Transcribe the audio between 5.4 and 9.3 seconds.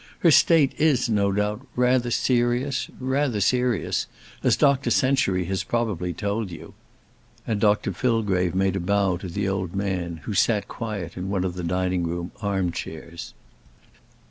has probably told you;" and Dr Fillgrave made a bow to